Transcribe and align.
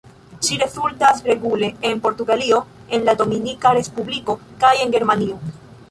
Ŝi 0.45 0.55
rezultas 0.61 1.19
regule 1.31 1.69
en 1.91 2.01
Portugalio, 2.07 2.63
en 2.99 3.07
la 3.11 3.15
Dominika 3.23 3.75
Respubliko 3.81 4.41
kaj 4.65 4.77
en 4.87 4.99
Germanio. 4.99 5.45